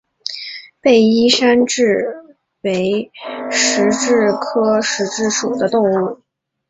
[0.79, 3.11] 被衣山蛭为
[3.51, 6.23] 石蛭科石蛭属的动物。